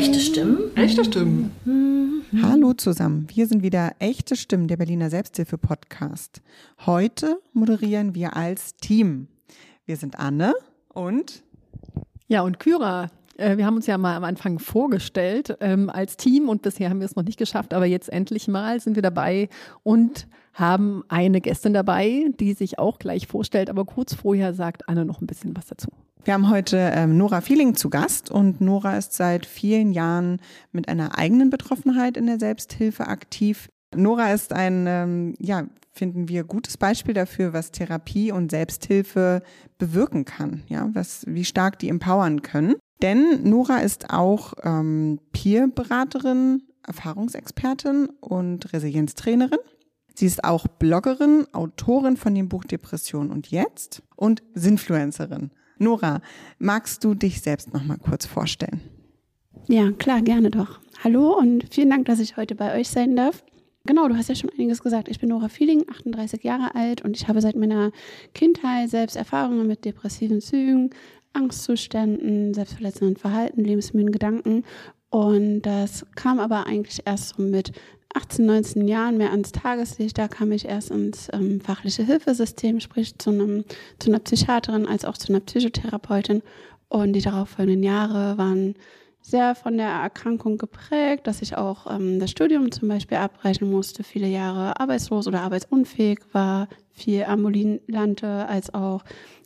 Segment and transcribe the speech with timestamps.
[0.00, 0.74] Echte Stimmen?
[0.76, 1.50] Echte Stimmen.
[1.66, 2.22] Mhm.
[2.42, 6.40] Hallo zusammen, wir sind wieder Echte Stimmen, der Berliner Selbsthilfe-Podcast.
[6.86, 9.28] Heute moderieren wir als Team.
[9.84, 10.54] Wir sind Anne
[10.88, 11.42] und
[12.28, 13.10] ja, und Kyra.
[13.36, 17.00] Äh, wir haben uns ja mal am Anfang vorgestellt ähm, als Team und bisher haben
[17.00, 19.50] wir es noch nicht geschafft, aber jetzt endlich mal sind wir dabei
[19.82, 25.04] und haben eine Gästin dabei, die sich auch gleich vorstellt, aber kurz vorher sagt Anne
[25.04, 25.90] noch ein bisschen was dazu.
[26.24, 30.86] Wir haben heute ähm, Nora Feeling zu Gast und Nora ist seit vielen Jahren mit
[30.88, 33.68] einer eigenen Betroffenheit in der Selbsthilfe aktiv.
[33.94, 39.42] Nora ist ein, ähm, ja, finden wir, gutes Beispiel dafür, was Therapie und Selbsthilfe
[39.78, 42.76] bewirken kann, ja, was, wie stark die empowern können.
[43.00, 49.58] Denn Nora ist auch ähm, Peer-Beraterin, Erfahrungsexpertin und Resilienztrainerin.
[50.14, 55.50] Sie ist auch Bloggerin, Autorin von dem Buch Depression und Jetzt und Sinfluencerin.
[55.80, 56.20] Nora,
[56.58, 58.82] magst du dich selbst noch mal kurz vorstellen?
[59.66, 60.78] Ja, klar, gerne doch.
[61.02, 63.42] Hallo und vielen Dank, dass ich heute bei euch sein darf.
[63.86, 65.08] Genau, du hast ja schon einiges gesagt.
[65.08, 67.92] Ich bin Nora Feeling, 38 Jahre alt und ich habe seit meiner
[68.34, 70.90] Kindheit selbst Erfahrungen mit depressiven Zügen,
[71.32, 74.64] Angstzuständen, selbstverletzenden Verhalten, lebensmüden Gedanken.
[75.08, 77.72] Und das kam aber eigentlich erst so mit
[78.14, 80.18] 18, 19 Jahren mehr ans Tageslicht.
[80.18, 83.64] Da kam ich erst ins ähm, fachliche Hilfesystem, sprich zu, einem,
[83.98, 86.42] zu einer Psychiaterin als auch zu einer Psychotherapeutin.
[86.88, 88.74] Und die darauffolgenden Jahre waren
[89.22, 94.02] sehr von der Erkrankung geprägt, dass ich auch ähm, das Studium zum Beispiel abbrechen musste,
[94.02, 99.04] viele Jahre arbeitslos oder arbeitsunfähig war, viel ambulante als auch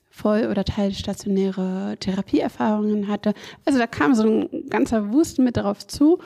[0.08, 3.34] voll- oder teilstationäre Therapieerfahrungen hatte.
[3.64, 6.18] Also da kam so ein ganzer Wust mit darauf zu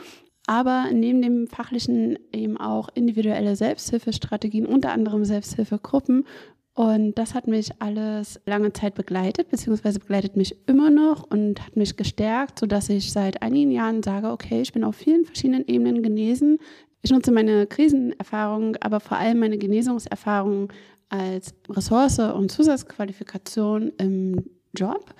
[0.48, 6.24] aber neben dem fachlichen eben auch individuelle Selbsthilfestrategien, unter anderem Selbsthilfegruppen.
[6.72, 11.76] Und das hat mich alles lange Zeit begleitet, beziehungsweise begleitet mich immer noch und hat
[11.76, 16.02] mich gestärkt, sodass ich seit einigen Jahren sage, okay, ich bin auf vielen verschiedenen Ebenen
[16.02, 16.58] genesen.
[17.02, 20.72] Ich nutze meine Krisenerfahrung, aber vor allem meine Genesungserfahrung
[21.10, 24.44] als Ressource und Zusatzqualifikation im
[24.74, 25.14] Job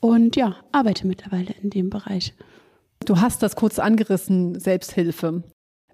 [0.00, 2.34] und ja, arbeite mittlerweile in dem Bereich.
[3.04, 5.42] Du hast das kurz angerissen, Selbsthilfe.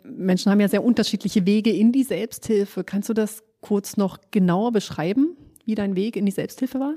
[0.05, 2.85] Menschen haben ja sehr unterschiedliche Wege in die Selbsthilfe.
[2.85, 6.95] Kannst du das kurz noch genauer beschreiben, wie dein Weg in die Selbsthilfe war?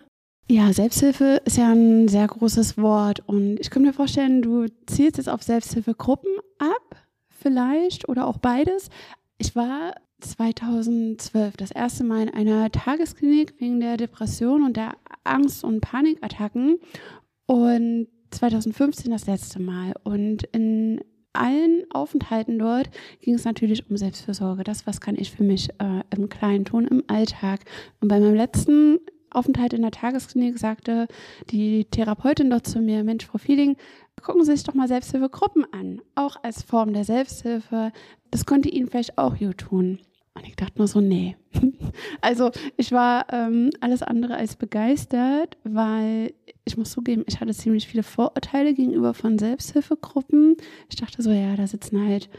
[0.49, 5.17] Ja, Selbsthilfe ist ja ein sehr großes Wort und ich könnte mir vorstellen, du zielst
[5.17, 6.97] jetzt auf Selbsthilfegruppen ab,
[7.29, 8.89] vielleicht oder auch beides.
[9.37, 15.63] Ich war 2012 das erste Mal in einer Tagesklinik wegen der Depression und der Angst-
[15.63, 16.79] und Panikattacken
[17.45, 19.93] und 2015 das letzte Mal.
[20.03, 21.01] Und in
[21.33, 22.89] allen Aufenthalten dort
[23.21, 24.63] ging es natürlich um Selbstfürsorge.
[24.63, 27.61] Das, was kann ich für mich äh, im Kleinen tun, im Alltag.
[27.99, 28.99] Und bei meinem letzten
[29.29, 31.07] Aufenthalt in der Tagesklinik sagte
[31.49, 33.77] die Therapeutin dort zu mir, Mensch, Frau Feeling,
[34.21, 36.01] gucken Sie sich doch mal Selbsthilfegruppen an.
[36.15, 37.91] Auch als Form der Selbsthilfe.
[38.29, 39.99] Das könnte Ihnen vielleicht auch gut tun.
[40.33, 41.35] Und ich dachte nur so, nee.
[42.21, 46.33] Also ich war ähm, alles andere als begeistert, weil
[46.65, 50.57] ich muss zugeben, ich hatte ziemlich viele Vorurteile gegenüber von Selbsthilfegruppen.
[50.89, 52.29] Ich dachte so, ja, da sitzen halt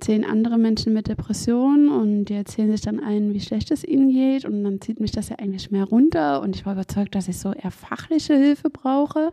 [0.00, 4.10] zehn andere Menschen mit Depressionen und die erzählen sich dann allen, wie schlecht es ihnen
[4.10, 7.28] geht und dann zieht mich das ja eigentlich mehr runter und ich war überzeugt, dass
[7.28, 9.32] ich so eher fachliche Hilfe brauche,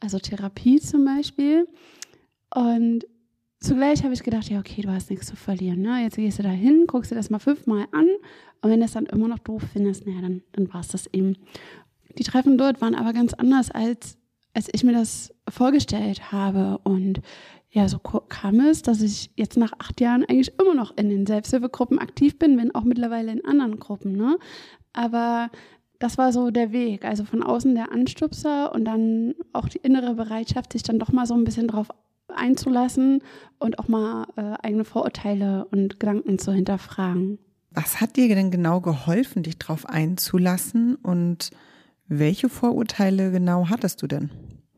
[0.00, 1.68] also Therapie zum Beispiel.
[2.54, 3.06] Und
[3.60, 5.82] zugleich habe ich gedacht, ja, okay, du hast nichts zu verlieren.
[5.82, 6.02] Ne?
[6.02, 8.08] Jetzt gehst du da hin, guckst dir das mal fünfmal an
[8.62, 11.06] und wenn du es dann immer noch doof findest, naja, dann, dann war es das
[11.12, 11.36] eben.
[12.18, 14.18] Die Treffen dort waren aber ganz anders, als,
[14.54, 16.78] als ich mir das vorgestellt habe.
[16.82, 17.20] Und
[17.70, 21.26] ja, so kam es, dass ich jetzt nach acht Jahren eigentlich immer noch in den
[21.26, 24.16] Selbsthilfegruppen aktiv bin, wenn auch mittlerweile in anderen Gruppen.
[24.16, 24.38] Ne?
[24.92, 25.50] Aber
[25.98, 27.04] das war so der Weg.
[27.04, 31.26] Also von außen der Anstupser und dann auch die innere Bereitschaft, sich dann doch mal
[31.26, 31.88] so ein bisschen drauf
[32.36, 33.22] einzulassen
[33.58, 37.38] und auch mal äh, eigene Vorurteile und Gedanken zu hinterfragen.
[37.70, 41.50] Was hat dir denn genau geholfen, dich darauf einzulassen und
[42.08, 44.30] welche Vorurteile genau hattest du denn?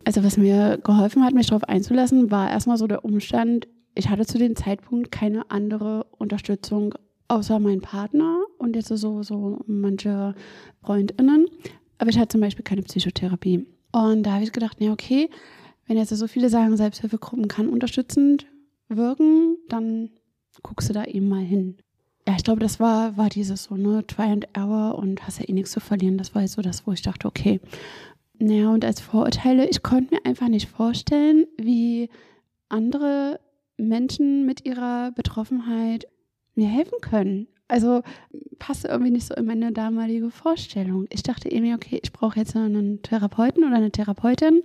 [0.05, 4.27] Also was mir geholfen hat, mich darauf einzulassen, war erstmal so der Umstand, ich hatte
[4.27, 6.95] zu dem Zeitpunkt keine andere Unterstützung
[7.29, 10.35] außer meinen Partner und jetzt so, so manche
[10.83, 11.47] Freundinnen.
[11.99, 13.67] Aber ich hatte zum Beispiel keine Psychotherapie.
[13.93, 15.29] Und da habe ich gedacht, ja, okay,
[15.89, 18.47] wenn jetzt so viele sagen, Selbsthilfegruppen kann unterstützend
[18.89, 20.11] wirken, dann
[20.63, 21.79] guckst du da eben mal hin.
[22.27, 25.49] Ja, ich glaube, das war, war dieses so, ne, Try and Error und hast ja
[25.49, 26.19] eh nichts zu verlieren.
[26.19, 27.61] Das war jetzt so das, wo ich dachte, okay.
[28.39, 32.11] Naja, und als Vorurteile, ich konnte mir einfach nicht vorstellen, wie
[32.69, 33.41] andere
[33.79, 36.07] Menschen mit ihrer Betroffenheit
[36.55, 37.49] mir helfen können.
[37.67, 38.03] Also
[38.59, 41.07] passte irgendwie nicht so in meine damalige Vorstellung.
[41.11, 44.63] Ich dachte irgendwie, okay, ich brauche jetzt einen Therapeuten oder eine Therapeutin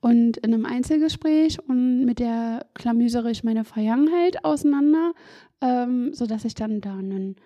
[0.00, 5.12] und in einem Einzelgespräch und mit der klamüsere ich meine Vergangenheit auseinander,
[5.60, 7.36] ähm, sodass ich dann da einen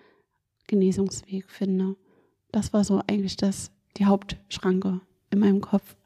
[0.66, 1.96] Genesungsweg finde.
[2.50, 5.00] Das war so eigentlich das, die Hauptschranke
[5.31, 5.96] in meinem Kopf.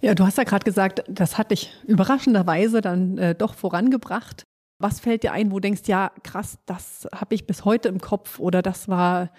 [0.00, 4.42] Ja, du hast ja gerade gesagt, das hat dich überraschenderweise dann äh, doch vorangebracht.
[4.80, 8.00] Was fällt dir ein, wo du denkst, ja, krass, das habe ich bis heute im
[8.00, 9.30] Kopf oder das war,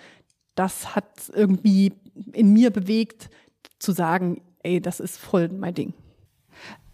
[0.56, 1.92] das hat irgendwie
[2.32, 3.30] in mir bewegt,
[3.78, 5.94] zu sagen, ey, das ist voll mein Ding.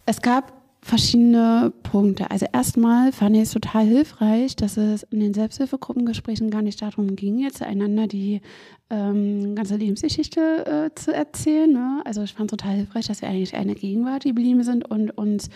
[0.05, 2.31] Es gab verschiedene Punkte.
[2.31, 7.15] Also erstmal fand ich es total hilfreich, dass es in den Selbsthilfegruppengesprächen gar nicht darum
[7.15, 8.41] ging, jetzt einander die
[8.89, 11.71] ähm, ganze Lebensgeschichte äh, zu erzählen.
[11.71, 12.01] Ne?
[12.05, 15.49] Also ich fand es total hilfreich, dass wir eigentlich eine Gegenwart geblieben sind und uns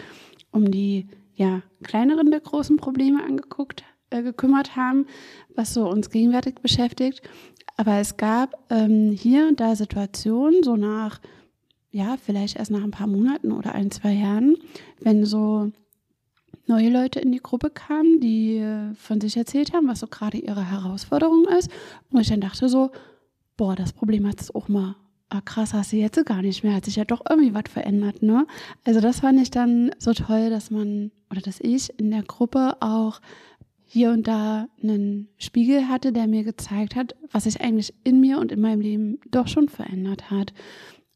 [0.52, 5.08] um die ja, kleineren der großen Probleme angeguckt, äh, gekümmert haben,
[5.56, 7.22] was so uns gegenwärtig beschäftigt.
[7.78, 11.20] Aber es gab ähm, hier und da Situationen, so nach
[11.94, 14.58] ja, vielleicht erst nach ein paar Monaten oder ein, zwei Jahren,
[15.00, 15.72] wenn so
[16.66, 20.40] neue Leute in die Gruppe kamen, die äh, von sich erzählt haben, was so gerade
[20.40, 21.70] ihre Herausforderung ist.
[22.10, 22.90] Und ich dann dachte so,
[23.58, 24.96] boah, das Problem hat es auch mal.
[25.30, 26.74] Ah, krass, hast du jetzt gar nicht mehr.
[26.74, 28.48] Hat sich ja doch irgendwie was verändert, ne?
[28.84, 32.78] Also das fand ich dann so toll, dass man oder dass ich in der Gruppe
[32.82, 33.22] auch
[33.86, 38.40] hier und da einen Spiegel hatte, der mir gezeigt hat, was sich eigentlich in mir
[38.40, 40.54] und in meinem Leben doch schon verändert hat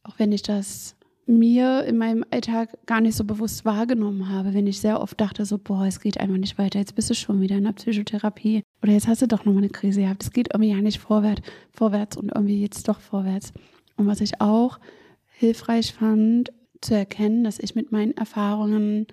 [0.07, 0.95] auch wenn ich das
[1.27, 5.45] mir in meinem Alltag gar nicht so bewusst wahrgenommen habe, wenn ich sehr oft dachte,
[5.45, 8.63] so, boah, es geht einfach nicht weiter, jetzt bist du schon wieder in der Psychotherapie
[8.81, 11.41] oder jetzt hast du doch nochmal eine Krise gehabt, es geht irgendwie ja nicht vorwärts,
[11.71, 13.51] vorwärts und irgendwie jetzt doch vorwärts.
[13.97, 14.79] Und was ich auch
[15.27, 19.07] hilfreich fand, zu erkennen, dass ich mit meinen Erfahrungen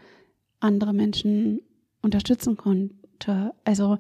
[0.61, 1.63] andere Menschen
[2.03, 3.55] unterstützen konnte.
[3.65, 3.99] Also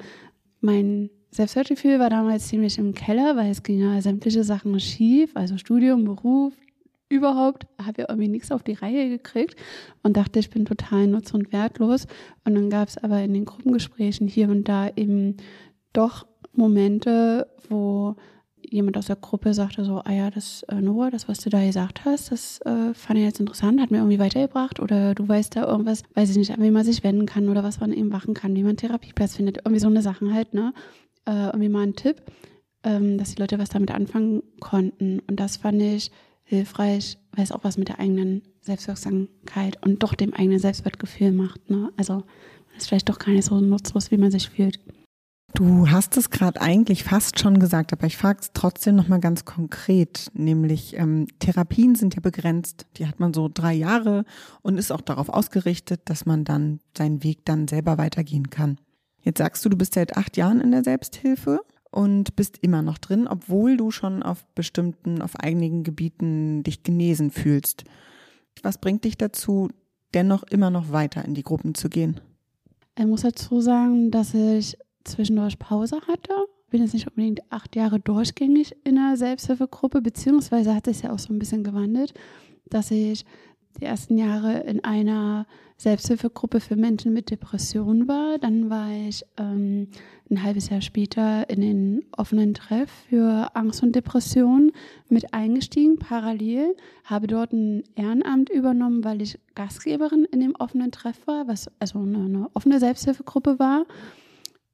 [0.61, 5.59] mein Selbstwertgefühl war damals ziemlich im Keller, weil es ging ja sämtliche Sachen schief, also
[5.59, 6.55] Studium, Beruf,
[7.09, 9.57] überhaupt, habe ja irgendwie nichts auf die Reihe gekriegt
[10.03, 12.07] und dachte, ich bin total nutz- und wertlos.
[12.45, 15.37] Und dann gab es aber in den Gruppengesprächen hier und da eben
[15.93, 18.17] doch Momente, wo
[18.71, 21.65] jemand aus der Gruppe sagte so, ah ja, das äh, Noah, das, was du da
[21.65, 25.57] gesagt hast, das äh, fand ich jetzt interessant, hat mir irgendwie weitergebracht oder du weißt
[25.57, 28.09] da irgendwas, weiß ich nicht, an wen man sich wenden kann oder was man eben
[28.09, 30.73] machen kann, wie man einen Therapieplatz findet, irgendwie so eine Sachen halt, ne?
[31.27, 32.23] Äh, irgendwie mal ein Tipp,
[32.83, 36.11] ähm, dass die Leute was damit anfangen konnten und das fand ich
[36.45, 41.69] hilfreich, weil es auch was mit der eigenen Selbstwirksamkeit und doch dem eigenen Selbstwertgefühl macht.
[41.71, 41.91] Ne?
[41.97, 42.23] Also
[42.77, 44.81] ist vielleicht doch gar nicht so nutzlos, wie man sich fühlt.
[45.55, 49.45] Du hast es gerade eigentlich fast schon gesagt, aber ich frage es trotzdem nochmal ganz
[49.45, 54.25] konkret, nämlich ähm, Therapien sind ja begrenzt, die hat man so drei Jahre
[54.63, 58.79] und ist auch darauf ausgerichtet, dass man dann seinen Weg dann selber weitergehen kann.
[59.23, 61.61] Jetzt sagst du, du bist seit acht Jahren in der Selbsthilfe
[61.95, 67.31] und bist immer noch drin, obwohl du schon auf bestimmten, auf einigen Gebieten dich genesen
[67.31, 67.85] fühlst.
[68.63, 69.69] Was bringt dich dazu,
[70.13, 72.21] dennoch immer noch weiter in die Gruppen zu gehen?
[72.99, 76.33] Ich muss dazu sagen, dass ich zwischendurch Pause hatte.
[76.71, 81.19] Bin jetzt nicht unbedingt acht Jahre durchgängig in einer Selbsthilfegruppe, beziehungsweise hat es ja auch
[81.21, 82.13] so ein bisschen gewandelt,
[82.71, 83.25] dass ich
[83.81, 88.39] die ersten Jahre in einer Selbsthilfegruppe für Menschen mit Depressionen war.
[88.39, 89.89] Dann war ich ähm,
[90.31, 94.73] ein halbes Jahr später in den offenen Treff für Angst und Depression
[95.09, 101.27] mit eingestiegen, parallel, habe dort ein Ehrenamt übernommen, weil ich Gastgeberin in dem offenen Treff
[101.27, 103.85] war, was also eine, eine offene Selbsthilfegruppe war.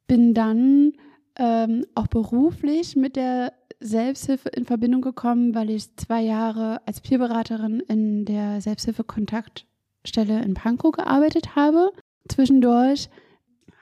[0.07, 0.93] Bin dann
[1.37, 7.81] ähm, auch beruflich mit der Selbsthilfe in Verbindung gekommen, weil ich zwei Jahre als Peerberaterin
[7.81, 8.61] in der
[10.05, 11.93] Selbsthilfe-Kontaktstelle in Pankow gearbeitet habe.
[12.29, 13.09] Zwischendurch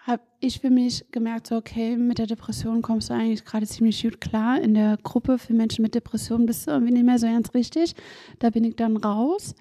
[0.03, 4.03] habe ich für mich gemerkt, so okay, mit der Depression kommst du eigentlich gerade ziemlich
[4.03, 4.61] gut klar.
[4.61, 7.95] In der Gruppe für Menschen mit Depression bist du irgendwie nicht mehr so ganz richtig.
[8.39, 9.55] Da bin ich dann raus.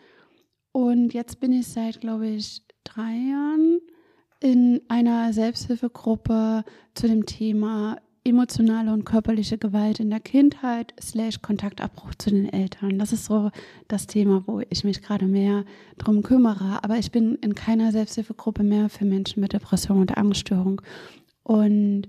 [0.72, 3.80] Und jetzt bin ich seit, glaube ich, drei Jahren
[4.40, 12.14] in einer Selbsthilfegruppe zu dem Thema emotionale und körperliche Gewalt in der Kindheit slash Kontaktabbruch
[12.16, 13.00] zu den Eltern.
[13.00, 13.52] Das ist so
[13.88, 15.66] das Thema, wo ich mich gerade mehr
[15.98, 16.84] drum kümmere.
[16.84, 20.82] Aber ich bin in keiner Selbsthilfegruppe mehr für Menschen mit Depression und Angststörung.
[21.44, 22.08] Und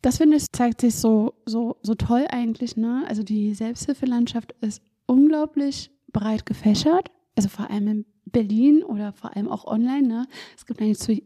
[0.00, 2.76] das finde ich, zeigt sich so, so, so toll eigentlich.
[2.76, 3.04] Ne?
[3.06, 7.10] Also die Selbsthilfelandschaft ist unglaublich breit gefächert.
[7.36, 10.06] Also vor allem in Berlin oder vor allem auch online.
[10.06, 10.26] Ne?
[10.56, 11.20] Es gibt eigentlich zu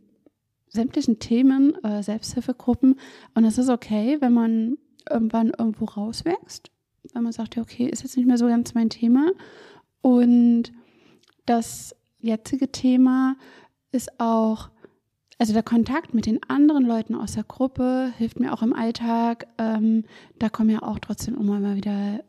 [0.76, 3.00] sämtlichen Themen, äh, Selbsthilfegruppen.
[3.34, 4.78] Und es ist okay, wenn man
[5.10, 6.70] irgendwann irgendwo rauswächst,
[7.12, 9.32] wenn man sagt, ja, okay, ist jetzt nicht mehr so ganz mein Thema.
[10.00, 10.72] Und
[11.46, 13.36] das jetzige Thema
[13.92, 14.70] ist auch,
[15.38, 19.46] also der Kontakt mit den anderen Leuten aus der Gruppe hilft mir auch im Alltag.
[19.58, 20.04] Ähm,
[20.38, 22.22] da kommen ja auch trotzdem immer mal wieder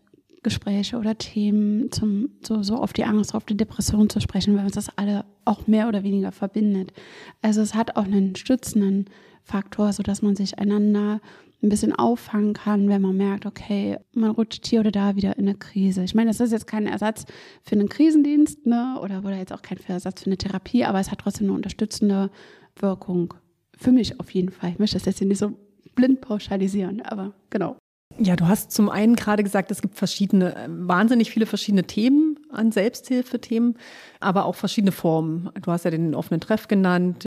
[0.44, 4.66] Gespräche oder Themen zum, so, so auf die Angst, auf die Depression zu sprechen, weil
[4.66, 6.94] uns das alle auch mehr oder weniger verbindet.
[7.42, 9.06] Also es hat auch einen stützenden
[9.44, 11.22] Faktor, sodass man sich einander
[11.64, 15.48] ein bisschen auffangen kann, wenn man merkt, okay, man rutscht hier oder da wieder in
[15.48, 16.04] eine Krise.
[16.04, 17.26] Ich meine, das ist jetzt kein Ersatz
[17.64, 18.98] für einen Krisendienst, ne?
[19.02, 22.30] Oder oder jetzt auch kein Ersatz für eine Therapie, aber es hat trotzdem eine unterstützende
[22.76, 23.34] Wirkung.
[23.76, 24.72] Für mich auf jeden Fall.
[24.72, 25.54] Ich möchte das jetzt hier nicht so
[25.96, 27.78] blind pauschalisieren, aber genau.
[28.20, 32.40] Ja, du hast zum einen gerade gesagt, es gibt verschiedene, äh, wahnsinnig viele verschiedene Themen
[32.50, 33.78] an Selbsthilfethemen,
[34.20, 35.50] aber auch verschiedene Formen.
[35.62, 37.26] Du hast ja den offenen Treff genannt.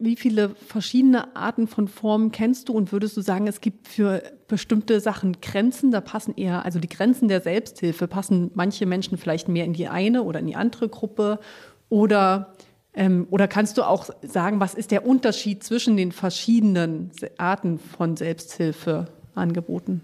[0.00, 4.22] Wie viele verschiedene Arten von Formen kennst du und würdest du sagen, es gibt für
[4.48, 5.92] bestimmte Sachen Grenzen?
[5.92, 9.86] Da passen eher, also die Grenzen der Selbsthilfe, passen manche Menschen vielleicht mehr in die
[9.86, 11.38] eine oder in die andere Gruppe?
[11.90, 12.54] Oder,
[12.92, 18.16] ähm, oder kannst du auch sagen, was ist der Unterschied zwischen den verschiedenen Arten von
[18.16, 20.02] Selbsthilfeangeboten?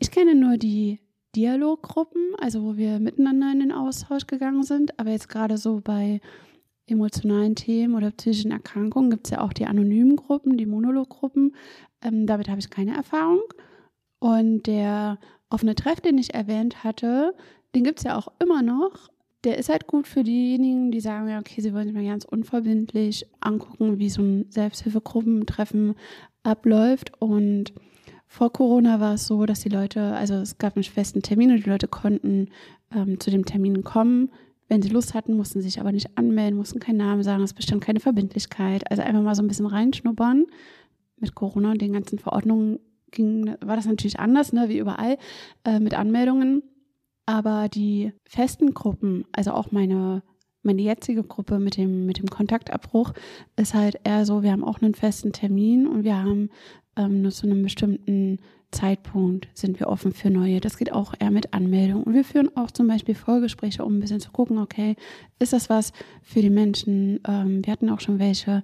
[0.00, 0.98] Ich kenne nur die
[1.36, 6.20] Dialoggruppen, also wo wir miteinander in den Austausch gegangen sind, aber jetzt gerade so bei
[6.86, 11.54] emotionalen Themen oder psychischen Erkrankungen gibt es ja auch die anonymen Gruppen, die Monologgruppen.
[12.02, 13.42] Ähm, damit habe ich keine Erfahrung.
[14.18, 15.18] Und der
[15.50, 17.34] offene Treff, den ich erwähnt hatte,
[17.74, 19.10] den gibt es ja auch immer noch.
[19.44, 22.24] Der ist halt gut für diejenigen, die sagen, ja, okay, sie wollen sich mal ganz
[22.24, 25.94] unverbindlich angucken, wie so ein Selbsthilfegruppentreffen
[26.42, 27.12] abläuft.
[27.20, 27.72] Und
[28.32, 31.66] vor Corona war es so, dass die Leute, also es gab einen festen Termin und
[31.66, 32.46] die Leute konnten
[32.94, 34.30] ähm, zu dem Termin kommen.
[34.68, 37.54] Wenn sie Lust hatten, mussten sie sich aber nicht anmelden, mussten keinen Namen sagen, es
[37.54, 38.88] bestand keine Verbindlichkeit.
[38.88, 40.46] Also einfach mal so ein bisschen reinschnuppern.
[41.18, 42.78] Mit Corona und den ganzen Verordnungen
[43.10, 45.18] ging, war das natürlich anders, ne, wie überall,
[45.64, 46.62] äh, mit Anmeldungen.
[47.26, 50.22] Aber die festen Gruppen, also auch meine
[50.62, 53.14] meine jetzige Gruppe mit dem, mit dem Kontaktabbruch
[53.56, 56.50] ist halt eher so, wir haben auch einen festen Termin und wir haben
[57.00, 58.38] ähm, nur zu einem bestimmten
[58.70, 60.60] Zeitpunkt sind wir offen für neue.
[60.60, 62.04] Das geht auch eher mit Anmeldung.
[62.04, 64.96] Und wir führen auch zum Beispiel Vorgespräche, um ein bisschen zu gucken, okay,
[65.38, 65.92] ist das was
[66.22, 67.20] für die Menschen?
[67.26, 68.62] Ähm, wir hatten auch schon welche.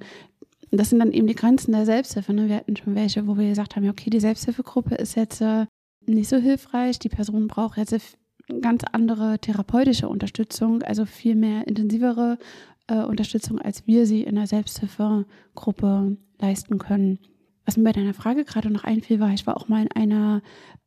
[0.70, 2.32] Das sind dann eben die Grenzen der Selbsthilfe.
[2.32, 2.48] Ne?
[2.48, 5.66] Wir hatten schon welche, wo wir gesagt haben, okay, die Selbsthilfegruppe ist jetzt äh,
[6.06, 6.98] nicht so hilfreich.
[6.98, 8.18] Die Person braucht jetzt
[8.60, 12.38] ganz andere therapeutische Unterstützung, also viel mehr intensivere
[12.86, 17.18] äh, Unterstützung, als wir sie in der Selbsthilfegruppe leisten können.
[17.66, 20.40] Was mir bei deiner Frage gerade noch einfiel, war, ich war auch mal in einer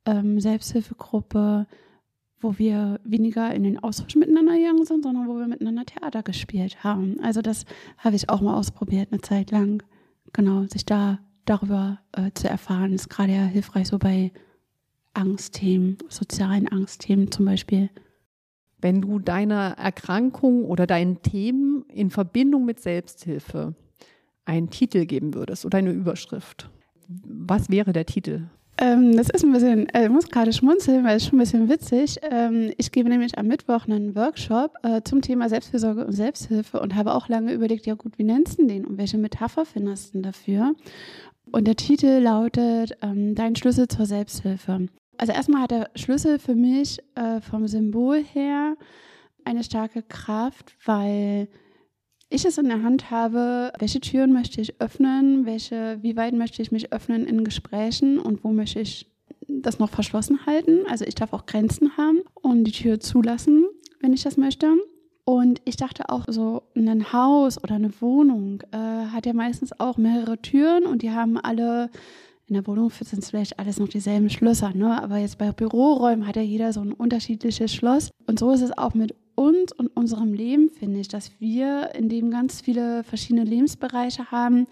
[0.05, 1.67] ähm, Selbsthilfegruppe,
[2.39, 6.83] wo wir weniger in den Austausch miteinander gegangen sind, sondern wo wir miteinander Theater gespielt
[6.83, 7.19] haben.
[7.21, 7.65] Also das
[7.98, 9.83] habe ich auch mal ausprobiert, eine Zeit lang.
[10.31, 14.31] Genau, sich da darüber äh, zu erfahren, ist gerade ja hilfreich so bei
[15.13, 17.89] Angstthemen, sozialen Angstthemen zum Beispiel.
[18.79, 23.75] Wenn du deiner Erkrankung oder deinen Themen in Verbindung mit Selbsthilfe
[24.50, 26.70] einen Titel geben würdest oder eine Überschrift,
[27.08, 28.48] was wäre der Titel?
[28.82, 31.70] Ähm, das ist ein bisschen, äh, ich muss gerade schmunzeln, weil es schon ein bisschen
[31.70, 32.18] witzig.
[32.22, 36.96] Ähm, ich gebe nämlich am Mittwoch einen Workshop äh, zum Thema Selbstfürsorge und Selbsthilfe und
[36.96, 40.22] habe auch lange überlegt, ja gut, wie nennst du den und welche Metapher findest du
[40.22, 40.75] dafür?
[41.51, 44.88] Und der Titel lautet ähm, Dein Schlüssel zur Selbsthilfe.
[45.18, 48.77] Also erstmal hat der Schlüssel für mich äh, vom Symbol her
[49.44, 51.50] eine starke Kraft, weil
[52.29, 56.62] ich es in der Hand habe, welche Türen möchte ich öffnen, welche, wie weit möchte
[56.62, 59.07] ich mich öffnen in Gesprächen und wo möchte ich
[59.48, 60.86] das noch verschlossen halten.
[60.88, 63.65] Also ich darf auch Grenzen haben und die Tür zulassen,
[64.00, 64.75] wenn ich das möchte.
[65.25, 69.98] Und ich dachte auch, so ein Haus oder eine Wohnung äh, hat ja meistens auch
[69.98, 71.91] mehrere Türen und die haben alle,
[72.48, 75.01] in der Wohnung sind es vielleicht alles noch dieselben Schlösser, ne?
[75.01, 78.09] aber jetzt bei Büroräumen hat ja jeder so ein unterschiedliches Schloss.
[78.25, 82.10] Und so ist es auch mit uns und unserem Leben, finde ich, dass wir in
[82.10, 84.67] dem ganz viele verschiedene Lebensbereiche haben,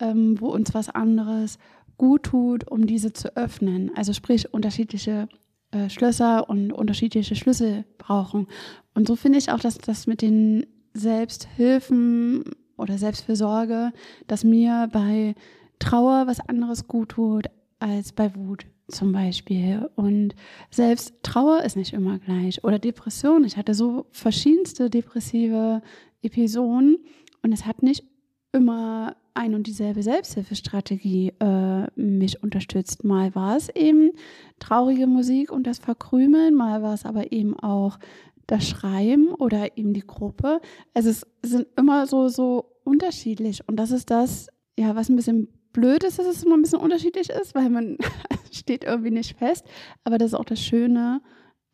[0.00, 1.58] ähm, wo uns was anderes
[1.98, 3.90] gut tut, um diese zu öffnen.
[3.94, 5.28] Also sprich unterschiedliche
[5.70, 8.46] äh, Schlösser und unterschiedliche Schlüssel brauchen.
[8.94, 12.44] Und so finde ich auch, dass das mit den Selbsthilfen
[12.78, 13.92] oder Selbstfürsorge,
[14.26, 15.34] dass mir bei
[15.78, 19.88] Trauer was anderes gut tut als bei Wut zum Beispiel.
[19.96, 20.34] Und
[20.70, 22.62] selbst Trauer ist nicht immer gleich.
[22.64, 23.44] Oder Depression.
[23.44, 25.82] Ich hatte so verschiedenste depressive
[26.22, 26.98] Episoden
[27.42, 28.04] und es hat nicht
[28.52, 33.04] immer ein und dieselbe Selbsthilfestrategie äh, mich unterstützt.
[33.04, 34.12] Mal war es eben
[34.58, 37.98] traurige Musik und das Verkrümeln, mal war es aber eben auch
[38.46, 40.60] das Schreiben oder eben die Gruppe.
[40.94, 45.48] Also es sind immer so, so unterschiedlich und das ist das, ja, was ein bisschen
[45.76, 47.98] blöd ist, dass es immer ein bisschen unterschiedlich ist, weil man
[48.50, 49.64] steht irgendwie nicht fest.
[50.04, 51.20] Aber das ist auch das Schöne,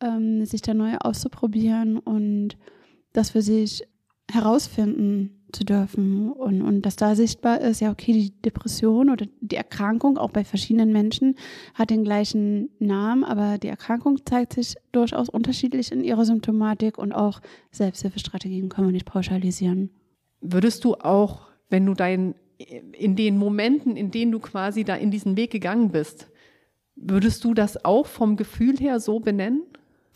[0.01, 2.57] ähm, sich da neu auszuprobieren und
[3.13, 3.83] das für sich
[4.29, 9.55] herausfinden zu dürfen und, und dass da sichtbar ist, ja, okay, die Depression oder die
[9.55, 11.35] Erkrankung auch bei verschiedenen Menschen
[11.75, 17.13] hat den gleichen Namen, aber die Erkrankung zeigt sich durchaus unterschiedlich in ihrer Symptomatik und
[17.13, 17.39] auch
[17.71, 19.91] Selbsthilfestrategien können wir nicht pauschalisieren.
[20.41, 25.11] Würdest du auch, wenn du dein, in den Momenten, in denen du quasi da in
[25.11, 26.27] diesen Weg gegangen bist,
[26.95, 29.63] würdest du das auch vom Gefühl her so benennen?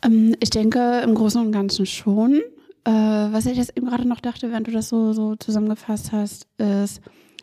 [0.03, 2.41] Ähm, ich denke im Großen und Ganzen schon.
[2.83, 6.47] Äh, was ich jetzt eben gerade noch dachte, während du das so, so zusammengefasst hast,
[6.57, 7.01] ist,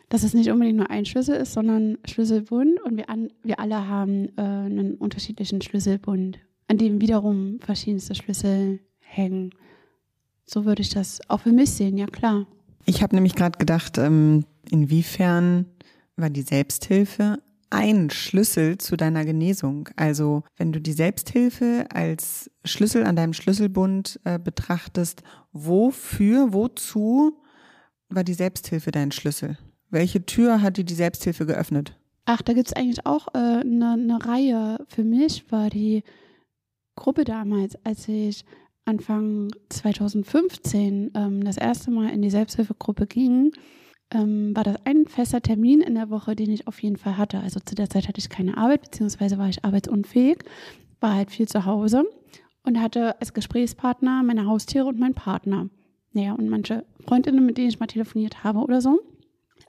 [0.09, 3.87] dass es nicht unbedingt nur ein Schlüssel ist, sondern Schlüsselbund und wir, an, wir alle
[3.87, 9.51] haben äh, einen unterschiedlichen Schlüsselbund, an dem wiederum verschiedenste Schlüssel hängen.
[10.45, 12.45] So würde ich das auch für mich sehen, ja klar.
[12.85, 15.65] Ich habe nämlich gerade gedacht, ähm, inwiefern
[16.15, 19.89] war die Selbsthilfe ein Schlüssel zu deiner Genesung.
[19.95, 27.41] Also wenn du die Selbsthilfe als Schlüssel an deinem Schlüsselbund äh, betrachtest, wofür, wozu
[28.09, 29.57] war die Selbsthilfe dein Schlüssel?
[29.89, 31.97] Welche Tür hat dir die Selbsthilfe geöffnet?
[32.25, 34.85] Ach, da gibt es eigentlich auch eine äh, ne, ne Reihe.
[34.87, 36.03] Für mich war die
[36.95, 38.45] Gruppe damals, als ich
[38.85, 43.51] Anfang 2015 ähm, das erste Mal in die Selbsthilfegruppe ging,
[44.15, 47.39] ähm, war das ein fester Termin in der Woche, den ich auf jeden Fall hatte.
[47.39, 50.37] Also zu der Zeit hatte ich keine Arbeit, beziehungsweise war ich arbeitsunfähig,
[51.01, 52.05] war halt viel zu Hause
[52.63, 55.69] und hatte als Gesprächspartner meine Haustiere und meinen Partner.
[56.13, 58.99] Naja, und manche Freundinnen, mit denen ich mal telefoniert habe oder so.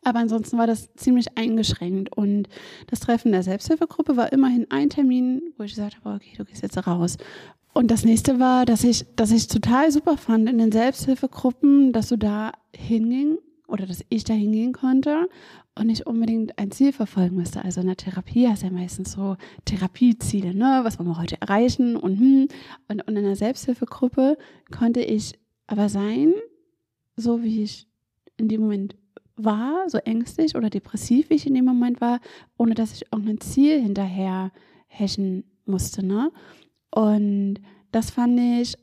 [0.04, 2.16] Aber ansonsten war das ziemlich eingeschränkt.
[2.16, 2.48] Und
[2.86, 6.62] das Treffen der Selbsthilfegruppe war immerhin ein Termin, wo ich gesagt habe, okay, du gehst
[6.62, 7.16] jetzt raus.
[7.72, 12.08] Und das nächste war, dass ich, dass ich total super fand in den Selbsthilfegruppen, dass
[12.08, 15.28] du da hinging oder dass ich da hingehen konnte
[15.74, 17.64] und nicht unbedingt ein Ziel verfolgen müsste.
[17.64, 20.80] Also in der Therapie hast du ja meistens so Therapieziele, ne?
[20.82, 22.48] was wollen wir heute erreichen und, hm.
[22.88, 24.38] und, und in der Selbsthilfegruppe
[24.70, 26.32] konnte ich aber sein,
[27.16, 27.86] so wie ich
[28.36, 28.96] in dem Moment
[29.36, 32.20] war, so ängstlich oder depressiv, wie ich in dem Moment war,
[32.56, 34.52] ohne dass ich irgendein Ziel hinterher
[34.86, 36.04] hechen musste.
[36.04, 36.30] Ne?
[36.90, 37.60] Und
[37.92, 38.76] das fand ich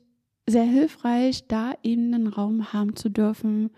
[0.46, 3.70] sehr hilfreich, da eben einen Raum haben zu dürfen,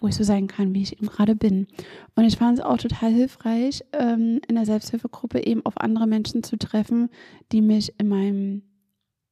[0.00, 1.66] wo ich so sein kann, wie ich eben gerade bin.
[2.14, 6.42] Und ich fand es auch total hilfreich, ähm, in der Selbsthilfegruppe eben auf andere Menschen
[6.42, 7.10] zu treffen,
[7.52, 8.62] die mich in meinem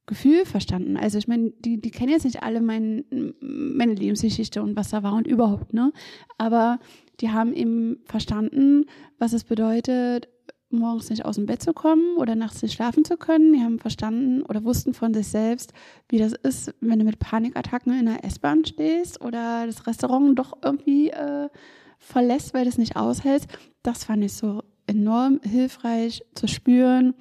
[0.09, 0.97] Gefühl verstanden.
[0.97, 3.05] Also ich meine, die, die kennen jetzt nicht alle mein,
[3.39, 5.93] meine Lebensgeschichte und was da war und überhaupt, ne?
[6.39, 6.79] Aber
[7.19, 8.85] die haben eben verstanden,
[9.19, 10.27] was es bedeutet,
[10.71, 13.53] morgens nicht aus dem Bett zu kommen oder nachts nicht schlafen zu können.
[13.53, 15.73] Die haben verstanden oder wussten von sich selbst,
[16.07, 20.57] wie das ist, wenn du mit Panikattacken in der S-Bahn stehst oder das Restaurant doch
[20.63, 21.49] irgendwie äh,
[21.97, 23.49] verlässt, weil du es nicht aushältst.
[23.83, 27.13] Das fand ich so enorm hilfreich zu spüren.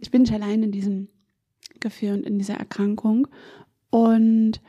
[0.00, 1.08] Ich bin nicht allein in diesem
[1.80, 3.28] Gefühl und in dieser Erkrankung.
[3.90, 4.60] Und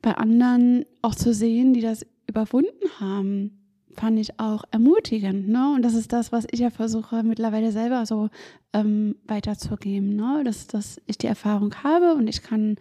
[0.00, 3.63] bei anderen auch zu sehen, die das überwunden haben
[3.96, 5.48] fand ich auch ermutigend.
[5.48, 5.74] Ne?
[5.74, 8.28] Und das ist das, was ich ja versuche mittlerweile selber so
[8.72, 10.16] ähm, weiterzugeben.
[10.16, 10.42] Ne?
[10.44, 12.76] Dass, dass ich die Erfahrung habe und ich kann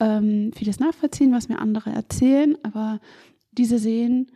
[0.00, 3.00] ähm, vieles nachvollziehen, was mir andere erzählen, aber
[3.52, 4.30] diese sehen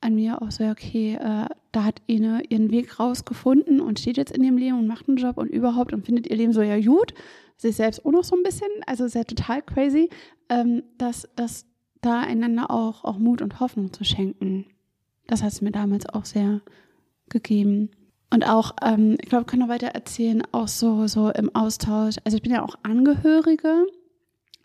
[0.00, 4.32] an mir auch so, okay, äh, da hat eine ihren Weg rausgefunden und steht jetzt
[4.32, 6.80] in ihrem Leben und macht einen Job und überhaupt und findet ihr Leben so ja
[6.80, 7.14] gut,
[7.56, 10.10] sich selbst auch noch so ein bisschen, also ja total crazy,
[10.48, 11.66] ähm, dass, dass
[12.00, 14.66] da einander auch, auch Mut und Hoffnung zu schenken.
[15.26, 16.60] Das hat es mir damals auch sehr
[17.28, 17.90] gegeben.
[18.30, 22.16] Und auch, ähm, ich glaube, ich kann noch weiter erzählen, auch so, so im Austausch.
[22.24, 23.86] Also ich bin ja auch Angehörige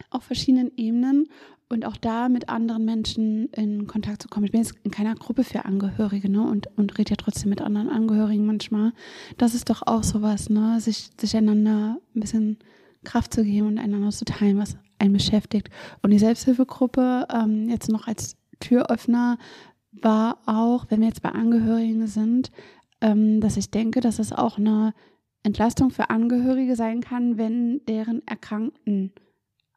[0.09, 1.27] auf verschiedenen Ebenen
[1.69, 4.45] und auch da mit anderen Menschen in Kontakt zu kommen.
[4.45, 6.41] Ich bin jetzt in keiner Gruppe für Angehörige, ne?
[6.43, 8.93] Und, und rede ja trotzdem mit anderen Angehörigen manchmal.
[9.37, 10.79] Das ist doch auch sowas, ne?
[10.79, 12.57] Sich, sich einander ein bisschen
[13.03, 15.69] Kraft zu geben und einander zu teilen, was einen beschäftigt.
[16.01, 19.37] Und die Selbsthilfegruppe, ähm, jetzt noch als Türöffner,
[19.91, 22.51] war auch, wenn wir jetzt bei Angehörigen sind,
[23.01, 24.93] ähm, dass ich denke, dass es auch eine
[25.43, 29.13] Entlastung für Angehörige sein kann, wenn deren erkrankten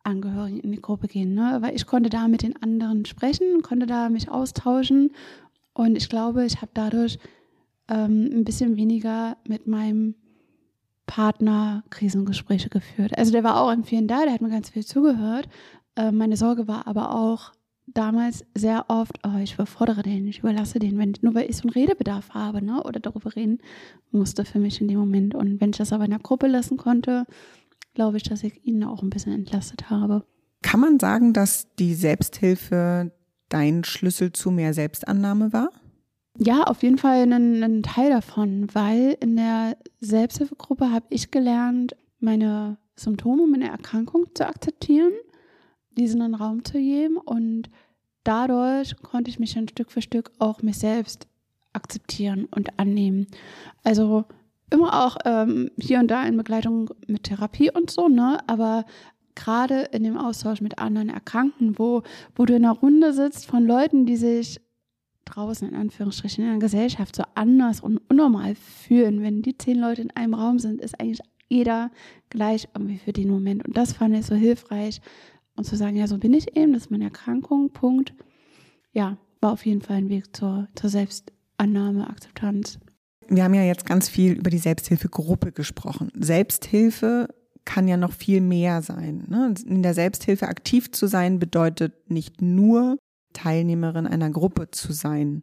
[0.02, 1.34] Angehörigen in die Gruppe gehen.
[1.34, 1.58] Ne?
[1.60, 5.12] Weil ich konnte da mit den anderen sprechen, konnte da mich austauschen
[5.74, 7.18] und ich glaube, ich habe dadurch
[7.88, 10.14] ähm, ein bisschen weniger mit meinem
[11.06, 13.16] Partner Krisengespräche geführt.
[13.18, 15.48] Also der war auch in vielen da, der hat mir ganz viel zugehört.
[15.96, 17.52] Äh, meine Sorge war aber auch,
[17.94, 21.62] damals sehr oft, oh, ich überfordere den, ich überlasse den, wenn, nur weil ich so
[21.62, 23.58] einen Redebedarf habe ne, oder darüber reden
[24.10, 25.34] musste für mich in dem Moment.
[25.34, 27.26] Und wenn ich das aber in der Gruppe lassen konnte,
[27.94, 30.24] glaube ich, dass ich ihn auch ein bisschen entlastet habe.
[30.62, 33.12] Kann man sagen, dass die Selbsthilfe
[33.48, 35.70] dein Schlüssel zu mehr Selbstannahme war?
[36.38, 41.96] Ja, auf jeden Fall ein, ein Teil davon, weil in der Selbsthilfegruppe habe ich gelernt,
[42.20, 45.12] meine Symptome, meine Erkrankung zu akzeptieren
[46.00, 47.70] diesen Raum zu geben und
[48.24, 51.26] dadurch konnte ich mich dann Stück für Stück auch mich selbst
[51.72, 53.26] akzeptieren und annehmen.
[53.84, 54.24] Also
[54.70, 58.38] immer auch ähm, hier und da in Begleitung mit Therapie und so, ne?
[58.46, 58.84] Aber
[59.34, 62.02] gerade in dem Austausch mit anderen Erkrankten, wo,
[62.34, 64.60] wo du in einer Runde sitzt von Leuten, die sich
[65.24, 69.22] draußen in Anführungsstrichen in der Gesellschaft so anders und unnormal fühlen.
[69.22, 71.90] Wenn die zehn Leute in einem Raum sind, ist eigentlich jeder
[72.30, 73.66] gleich irgendwie für den Moment.
[73.66, 75.00] Und das fand ich so hilfreich.
[75.60, 78.14] Und zu sagen, ja, so bin ich eben, das ist meine Erkrankung, Punkt.
[78.94, 82.78] Ja, war auf jeden Fall ein Weg zur, zur Selbstannahme, Akzeptanz.
[83.28, 86.10] Wir haben ja jetzt ganz viel über die Selbsthilfegruppe gesprochen.
[86.14, 87.28] Selbsthilfe
[87.66, 89.26] kann ja noch viel mehr sein.
[89.28, 89.52] Ne?
[89.66, 92.96] In der Selbsthilfe aktiv zu sein bedeutet nicht nur
[93.34, 95.42] Teilnehmerin einer Gruppe zu sein.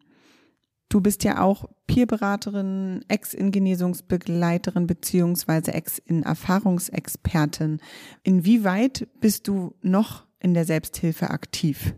[0.89, 7.82] Du bist ja auch Peerberaterin, Ex-in-Genesungsbegleiterin beziehungsweise Ex-in-Erfahrungsexpertin.
[8.23, 11.93] Inwieweit bist du noch in der Selbsthilfe aktiv?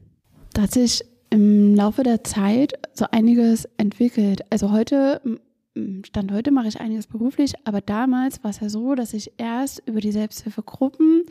[0.53, 4.41] Da hat sich im Laufe der Zeit so einiges entwickelt.
[4.49, 5.21] Also heute,
[6.03, 9.87] Stand heute mache ich einiges beruflich, aber damals war es ja so, dass ich erst
[9.87, 11.25] über die Selbsthilfegruppen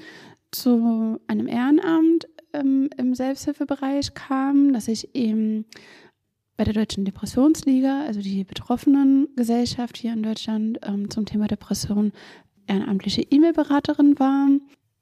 [0.52, 5.66] zu einem Ehrenamt ähm, im Selbsthilfebereich kam, dass ich eben
[6.58, 12.12] bei der Deutschen Depressionsliga, also die Betroffenengesellschaft hier in Deutschland ähm, zum Thema Depression,
[12.66, 14.48] ehrenamtliche E-Mail-Beraterin war.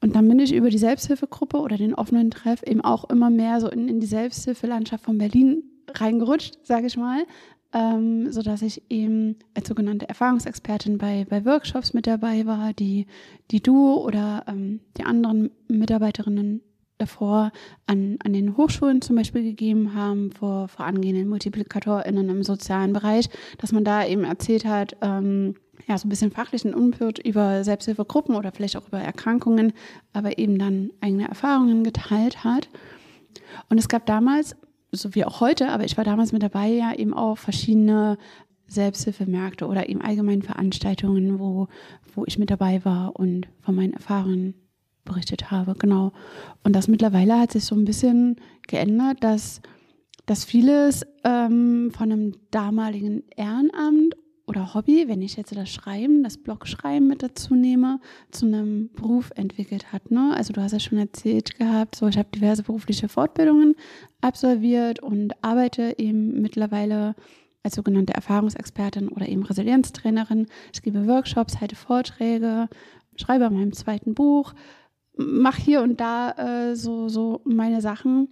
[0.03, 3.61] Und dann bin ich über die Selbsthilfegruppe oder den offenen Treff eben auch immer mehr
[3.63, 5.63] so in, in die Selbsthilfelandschaft von Berlin
[5.95, 7.25] reingerutscht, sage ich mal,
[7.73, 13.07] ähm, sodass ich eben als sogenannte Erfahrungsexpertin bei, bei Workshops mit dabei war, die,
[13.51, 16.61] die du oder ähm, die anderen Mitarbeiterinnen
[16.99, 17.53] davor
[17.87, 23.29] an, an den Hochschulen zum Beispiel gegeben haben, vor, vor angehenden MultiplikatorInnen im sozialen Bereich,
[23.59, 25.55] dass man da eben erzählt hat, ähm,
[25.87, 29.73] ja, so ein bisschen fachlichen Input über Selbsthilfegruppen oder vielleicht auch über Erkrankungen,
[30.13, 32.69] aber eben dann eigene Erfahrungen geteilt hat.
[33.69, 34.57] Und es gab damals,
[34.91, 38.19] so wie auch heute, aber ich war damals mit dabei, ja eben auch verschiedene
[38.69, 41.69] Selbsthilfemärkte oder eben allgemeine Veranstaltungen, wo,
[42.15, 44.55] wo ich mit dabei war und von meinen Erfahrungen
[45.07, 46.13] berichtet habe, genau.
[46.63, 48.37] Und das mittlerweile hat sich so ein bisschen
[48.69, 49.63] geändert, dass,
[50.27, 54.15] dass vieles ähm, von einem damaligen Ehrenamt
[54.47, 59.33] oder Hobby, wenn ich jetzt das Schreiben, das Blogschreiben mit dazu nehme, zu einem Beruf
[59.35, 60.11] entwickelt hat.
[60.11, 60.35] Ne?
[60.37, 63.75] Also du hast ja schon erzählt gehabt, so ich habe diverse berufliche Fortbildungen
[64.21, 67.15] absolviert und arbeite eben mittlerweile
[67.65, 70.47] als sogenannte Erfahrungsexpertin oder eben Resilienztrainerin.
[70.73, 72.69] Ich gebe Workshops, halte Vorträge,
[73.17, 74.55] schreibe an meinem zweiten Buch,
[75.17, 78.29] mache hier und da äh, so, so meine Sachen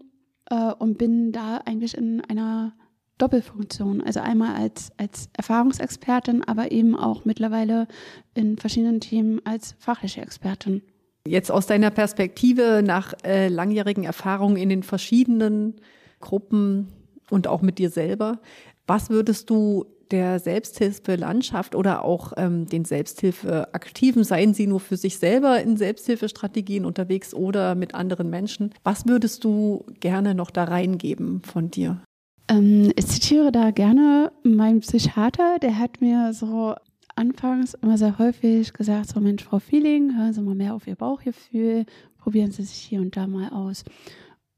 [0.51, 2.75] äh, und bin da eigentlich in einer
[3.19, 4.01] Doppelfunktion.
[4.01, 7.87] Also einmal als, als Erfahrungsexpertin, aber eben auch mittlerweile
[8.35, 10.83] in verschiedenen Themen als fachliche Expertin.
[11.27, 15.77] Jetzt aus deiner Perspektive nach äh, langjährigen Erfahrungen in den verschiedenen
[16.21, 16.89] Gruppen
[17.31, 18.41] und auch mit dir selber,
[18.87, 25.19] was würdest du der Selbsthilfelandschaft oder auch ähm, den Selbsthilfeaktiven, seien sie nur für sich
[25.19, 28.73] selber in Selbsthilfestrategien unterwegs oder mit anderen Menschen.
[28.85, 32.01] Was würdest du gerne noch da reingeben von dir?
[32.47, 36.77] Ähm, ich zitiere da gerne meinen Psychiater, der hat mir so
[37.17, 40.95] anfangs immer sehr häufig gesagt, so Mensch, Frau Feeling, hören Sie mal mehr auf Ihr
[40.95, 41.87] Bauchgefühl,
[42.19, 43.83] probieren Sie sich hier und da mal aus.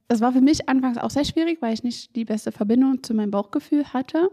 [0.08, 3.14] Das war für mich anfangs auch sehr schwierig, weil ich nicht die beste Verbindung zu
[3.14, 4.30] meinem Bauchgefühl hatte.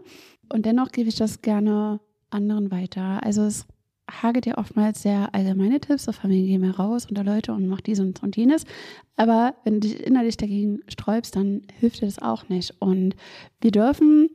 [0.48, 3.22] Und dennoch gebe ich das gerne anderen weiter.
[3.22, 3.66] Also es
[4.10, 7.80] hagelt ja oftmals sehr allgemeine Tipps, so Familie, geh mal raus unter Leute und mach
[7.80, 8.64] dies und, und jenes.
[9.16, 12.74] Aber wenn du dich innerlich dagegen sträubst, dann hilft dir das auch nicht.
[12.80, 13.16] Und
[13.60, 14.28] wir dürfen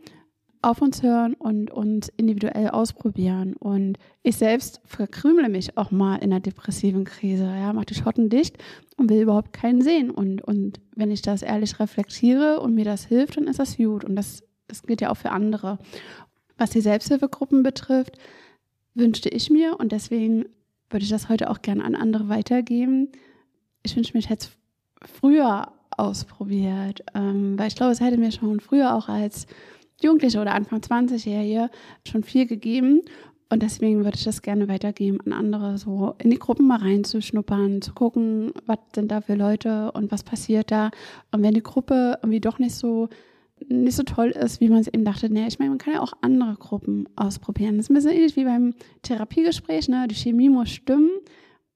[0.62, 3.54] auf uns hören und uns individuell ausprobieren.
[3.54, 7.46] Und ich selbst verkrümle mich auch mal in einer depressiven Krise.
[7.46, 8.58] Ja, mach die Schotten dicht
[8.98, 10.10] und will überhaupt keinen sehen.
[10.10, 14.04] Und, und wenn ich das ehrlich reflektiere und mir das hilft, dann ist das gut.
[14.04, 15.78] Und das, das gilt ja auch für andere.
[16.58, 18.18] Was die Selbsthilfegruppen betrifft,
[18.94, 20.46] wünschte ich mir und deswegen
[20.90, 23.10] würde ich das heute auch gerne an andere weitergeben.
[23.84, 24.52] Ich wünsche mich jetzt
[25.02, 29.48] früher ausprobiert, ähm, weil ich glaube, es hätte mir schon früher auch als
[30.02, 31.70] Jugendliche oder Anfang 20-Jährige
[32.08, 33.02] schon viel gegeben.
[33.52, 37.82] Und deswegen würde ich das gerne weitergeben an andere, so in die Gruppen mal reinzuschnuppern,
[37.82, 40.92] zu gucken, was sind da für Leute und was passiert da.
[41.32, 43.10] Und wenn die Gruppe irgendwie doch nicht so
[43.70, 45.30] nicht so toll ist, wie man es eben dachte.
[45.30, 47.78] Nee, ich meine, man kann ja auch andere Gruppen ausprobieren.
[47.78, 49.88] Das ist ein bisschen ähnlich wie beim Therapiegespräch.
[49.88, 50.08] Ne?
[50.08, 51.12] Die Chemie muss stimmen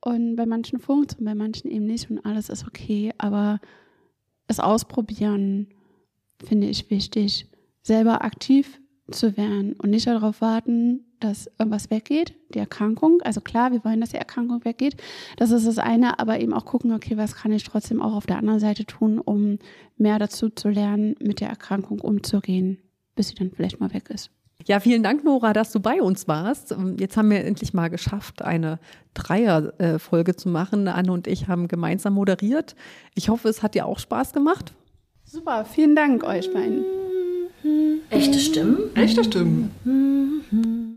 [0.01, 3.13] und bei manchen funkt und bei manchen eben nicht und alles ist okay.
[3.17, 3.59] Aber
[4.47, 5.67] das Ausprobieren
[6.43, 7.49] finde ich wichtig,
[7.83, 8.79] selber aktiv
[9.11, 13.21] zu werden und nicht darauf warten, dass irgendwas weggeht, die Erkrankung.
[13.23, 14.97] Also klar, wir wollen, dass die Erkrankung weggeht.
[15.37, 18.25] Das ist das eine, aber eben auch gucken, okay, was kann ich trotzdem auch auf
[18.25, 19.59] der anderen Seite tun, um
[19.97, 22.79] mehr dazu zu lernen, mit der Erkrankung umzugehen,
[23.15, 24.29] bis sie dann vielleicht mal weg ist.
[24.65, 26.75] Ja, vielen Dank, Nora, dass du bei uns warst.
[26.97, 28.79] Jetzt haben wir endlich mal geschafft, eine
[29.13, 30.87] Dreier-Folge zu machen.
[30.87, 32.75] Anne und ich haben gemeinsam moderiert.
[33.13, 34.73] Ich hoffe, es hat dir auch Spaß gemacht.
[35.25, 36.85] Super, vielen Dank euch beiden.
[38.09, 38.95] Echte Stimmen?
[38.95, 40.82] Echte Stimmen.